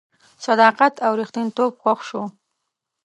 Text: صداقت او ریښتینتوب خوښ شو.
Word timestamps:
صداقت 0.45 0.93
او 1.05 1.11
ریښتینتوب 1.19 1.71
خوښ 1.81 1.99
شو. 2.09 2.23